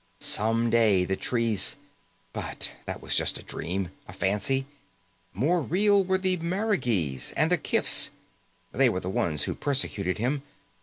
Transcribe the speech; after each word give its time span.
Someday 0.21 1.05
the 1.05 1.15
trees 1.15 1.75
But 2.33 2.71
that 2.87 3.03
was 3.03 3.13
just 3.13 3.37
a 3.37 3.43
dream, 3.43 3.91
a 4.07 4.13
fancy. 4.13 4.65
More 5.31 5.61
real 5.61 6.03
were 6.03 6.17
the 6.17 6.37
marigees 6.37 7.33
and 7.37 7.51
the 7.51 7.57
kifs. 7.59 8.09
They 8.71 8.89
were 8.89 8.99
the 9.01 9.11
ones 9.11 9.43
who 9.43 9.53
persecuted 9.53 10.17
him. 10.17 10.41